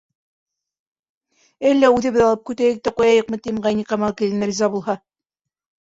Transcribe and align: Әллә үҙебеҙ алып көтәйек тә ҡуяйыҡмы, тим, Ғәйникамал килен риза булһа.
Әллә 1.73 1.93
үҙебеҙ 1.97 2.25
алып 2.31 2.43
көтәйек 2.53 2.83
тә 2.89 2.97
ҡуяйыҡмы, 2.99 3.43
тим, 3.47 3.63
Ғәйникамал 3.71 4.19
килен 4.25 4.51
риза 4.53 4.77
булһа. 4.77 5.03